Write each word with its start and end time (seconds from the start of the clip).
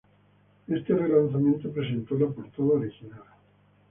Este 0.67 0.95
relanzamiento 0.97 1.69
presentó 1.71 2.15
la 2.15 2.25
portada 2.29 2.69
original. 2.69 3.21